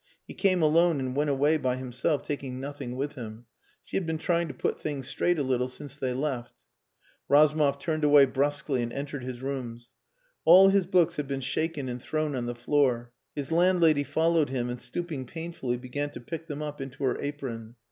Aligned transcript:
He 0.27 0.33
came 0.33 0.63
alone 0.63 0.99
and 0.99 1.15
went 1.15 1.29
away 1.29 1.57
by 1.57 1.75
himself, 1.75 2.23
taking 2.23 2.59
nothing 2.59 2.95
with 2.97 3.13
him. 3.13 3.45
She 3.83 3.97
had 3.97 4.07
been 4.07 4.17
trying 4.17 4.47
to 4.47 4.53
put 4.55 4.81
things 4.81 5.07
straight 5.07 5.37
a 5.37 5.43
little 5.43 5.67
since 5.67 5.95
they 5.95 6.11
left. 6.11 6.63
Razumov 7.29 7.77
turned 7.77 8.03
away 8.03 8.25
brusquely 8.25 8.81
and 8.81 8.91
entered 8.91 9.23
his 9.23 9.43
rooms. 9.43 9.93
All 10.43 10.69
his 10.69 10.87
books 10.87 11.17
had 11.17 11.27
been 11.27 11.39
shaken 11.41 11.87
and 11.87 12.01
thrown 12.01 12.33
on 12.35 12.47
the 12.47 12.55
floor. 12.55 13.11
His 13.35 13.51
landlady 13.51 14.03
followed 14.03 14.49
him, 14.49 14.71
and 14.71 14.81
stooping 14.81 15.27
painfully 15.27 15.77
began 15.77 16.09
to 16.13 16.19
pick 16.19 16.47
them 16.47 16.63
up 16.63 16.81
into 16.81 17.03
her 17.03 17.21
apron. 17.21 17.75